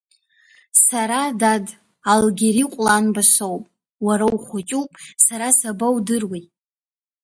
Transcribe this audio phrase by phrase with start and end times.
[0.85, 1.65] Сара, дад,
[2.11, 3.63] Алгьери Ҟәланба соуп,
[4.05, 4.89] уара ухәыҷуп,
[5.25, 6.43] сара сабаудыруеи.